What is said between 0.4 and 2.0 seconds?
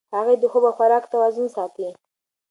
د خوب او خوراک توازن ساتي.